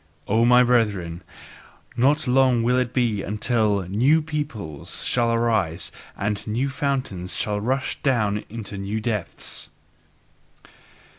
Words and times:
O 0.27 0.45
my 0.45 0.63
brethren, 0.63 1.21
not 1.95 2.25
long 2.27 2.63
will 2.63 2.79
it 2.79 2.91
be 2.91 3.21
until 3.21 3.81
NEW 3.87 4.23
PEOPLES 4.23 5.05
shall 5.05 5.31
arise 5.31 5.91
and 6.17 6.47
new 6.47 6.69
fountains 6.69 7.35
shall 7.35 7.59
rush 7.61 8.01
down 8.01 8.43
into 8.49 8.79
new 8.79 8.99
depths. 8.99 9.69